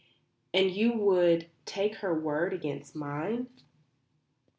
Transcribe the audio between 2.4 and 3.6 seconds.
against mine?"